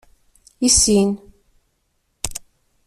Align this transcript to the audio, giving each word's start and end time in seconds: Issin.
Issin. 0.67 1.07